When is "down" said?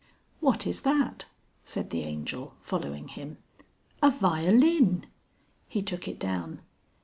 6.17-6.63